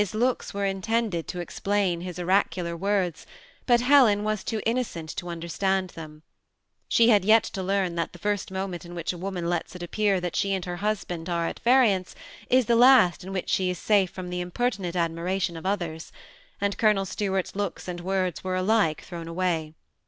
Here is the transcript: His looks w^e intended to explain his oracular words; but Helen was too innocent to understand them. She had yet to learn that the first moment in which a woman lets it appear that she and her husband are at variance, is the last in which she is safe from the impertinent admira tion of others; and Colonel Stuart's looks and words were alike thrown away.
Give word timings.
His 0.01 0.15
looks 0.15 0.51
w^e 0.51 0.67
intended 0.67 1.27
to 1.27 1.39
explain 1.41 2.01
his 2.01 2.17
oracular 2.17 2.75
words; 2.75 3.27
but 3.67 3.81
Helen 3.81 4.23
was 4.23 4.43
too 4.43 4.59
innocent 4.65 5.15
to 5.17 5.29
understand 5.29 5.91
them. 5.91 6.23
She 6.87 7.09
had 7.09 7.23
yet 7.23 7.43
to 7.43 7.61
learn 7.61 7.93
that 7.93 8.11
the 8.11 8.17
first 8.17 8.49
moment 8.49 8.83
in 8.83 8.95
which 8.95 9.13
a 9.13 9.17
woman 9.19 9.47
lets 9.47 9.75
it 9.75 9.83
appear 9.83 10.19
that 10.19 10.35
she 10.35 10.53
and 10.55 10.65
her 10.65 10.77
husband 10.77 11.29
are 11.29 11.45
at 11.45 11.59
variance, 11.59 12.15
is 12.49 12.65
the 12.65 12.75
last 12.75 13.23
in 13.23 13.31
which 13.31 13.51
she 13.51 13.69
is 13.69 13.77
safe 13.77 14.09
from 14.09 14.31
the 14.31 14.41
impertinent 14.41 14.95
admira 14.95 15.39
tion 15.39 15.55
of 15.55 15.67
others; 15.67 16.11
and 16.59 16.79
Colonel 16.79 17.05
Stuart's 17.05 17.55
looks 17.55 17.87
and 17.87 18.01
words 18.01 18.43
were 18.43 18.55
alike 18.55 19.01
thrown 19.03 19.27
away. 19.27 19.75